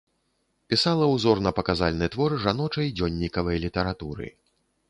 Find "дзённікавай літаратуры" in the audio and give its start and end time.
3.01-4.27